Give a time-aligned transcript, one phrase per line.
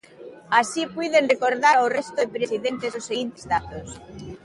[0.59, 3.87] Así puiden recordar ao resto de presidentes os seguintes datos.